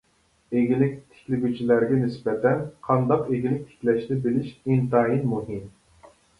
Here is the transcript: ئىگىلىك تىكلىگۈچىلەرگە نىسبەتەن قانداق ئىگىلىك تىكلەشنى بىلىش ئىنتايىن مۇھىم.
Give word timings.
ئىگىلىك 0.61 0.95
تىكلىگۈچىلەرگە 1.09 1.99
نىسبەتەن 1.99 2.65
قانداق 2.89 3.29
ئىگىلىك 3.37 3.63
تىكلەشنى 3.69 4.21
بىلىش 4.27 4.51
ئىنتايىن 4.59 5.25
مۇھىم. 5.37 5.73